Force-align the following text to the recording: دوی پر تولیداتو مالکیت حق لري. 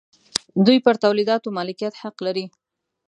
دوی 0.65 0.77
پر 0.85 0.95
تولیداتو 1.03 1.49
مالکیت 1.57 1.93
حق 2.01 2.17
لري. 2.25 2.45